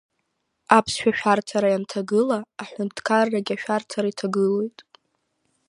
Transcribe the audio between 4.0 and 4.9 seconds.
иҭагылоит.